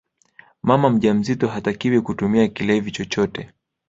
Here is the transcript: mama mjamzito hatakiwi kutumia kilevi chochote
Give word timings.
mama 0.63 0.89
mjamzito 0.89 1.47
hatakiwi 1.47 2.01
kutumia 2.01 2.47
kilevi 2.47 2.91
chochote 2.91 3.49